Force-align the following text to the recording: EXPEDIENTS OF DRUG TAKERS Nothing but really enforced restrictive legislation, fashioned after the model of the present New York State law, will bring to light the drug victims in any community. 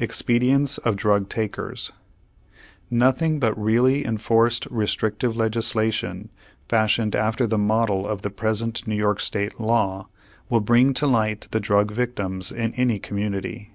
EXPEDIENTS 0.00 0.78
OF 0.78 0.96
DRUG 0.96 1.28
TAKERS 1.28 1.92
Nothing 2.90 3.38
but 3.38 3.54
really 3.62 4.06
enforced 4.06 4.64
restrictive 4.70 5.36
legislation, 5.36 6.30
fashioned 6.66 7.14
after 7.14 7.46
the 7.46 7.58
model 7.58 8.08
of 8.08 8.22
the 8.22 8.30
present 8.30 8.88
New 8.88 8.96
York 8.96 9.20
State 9.20 9.60
law, 9.60 10.08
will 10.48 10.60
bring 10.62 10.94
to 10.94 11.06
light 11.06 11.48
the 11.50 11.60
drug 11.60 11.90
victims 11.92 12.50
in 12.50 12.72
any 12.76 12.98
community. 12.98 13.74